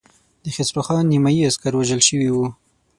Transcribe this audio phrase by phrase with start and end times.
[0.43, 2.45] د خسرو خان نيمايي عسکر وژل شوي وو.